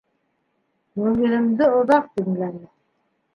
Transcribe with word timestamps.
Гөлйөҙөмдө 1.01 1.67
оҙаҡ 1.83 2.09
димләне. 2.17 2.67